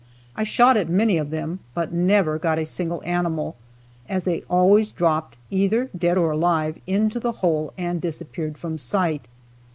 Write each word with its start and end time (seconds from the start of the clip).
I 0.35 0.43
shot 0.43 0.77
at 0.77 0.89
many 0.89 1.17
of 1.17 1.29
them, 1.29 1.59
but 1.75 1.93
never 1.93 2.39
got 2.39 2.57
a 2.57 2.65
single 2.65 3.03
animal, 3.05 3.55
as 4.09 4.23
they 4.23 4.41
always 4.49 4.89
dropped, 4.89 5.37
either 5.51 5.91
dead 5.95 6.17
or 6.17 6.31
alive, 6.31 6.79
into 6.87 7.19
the 7.19 7.33
hole 7.33 7.71
and 7.77 8.01
disappeared 8.01 8.57
from 8.57 8.79
sight. 8.79 9.25